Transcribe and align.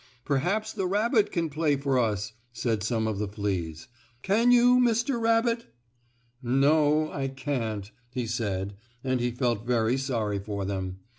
"Perhaps 0.25 0.73
the 0.73 0.87
rabbit 0.87 1.31
can 1.31 1.47
play 1.47 1.75
for 1.75 1.99
us," 1.99 2.33
said 2.53 2.81
some 2.81 3.05
of 3.05 3.19
the 3.19 3.27
fleas. 3.27 3.87
"Can 4.23 4.49
you, 4.51 4.79
Mr. 4.79 5.21
Rabbit?" 5.21 5.67
"No, 6.41 7.11
I 7.11 7.27
can't," 7.27 7.91
he 8.11 8.25
said, 8.25 8.73
and 9.03 9.19
he 9.19 9.29
felt 9.29 9.63
very 9.63 9.97
sorry 9.97 10.39
for 10.39 10.65
them. 10.65 11.01